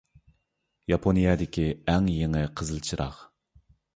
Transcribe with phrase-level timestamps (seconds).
[0.93, 3.23] ياپونىيەدىكى ئەڭ يېڭى قىزىل چىراغ.